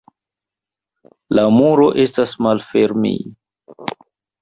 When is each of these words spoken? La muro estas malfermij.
La 1.39 1.45
muro 1.59 1.87
estas 2.07 2.35
malfermij. 2.47 3.17